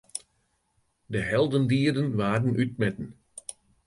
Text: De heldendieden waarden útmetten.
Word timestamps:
De 1.05 1.17
heldendieden 1.19 2.15
waarden 2.15 2.55
útmetten. 2.59 3.15